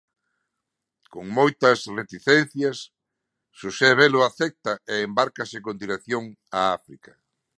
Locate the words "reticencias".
1.99-2.77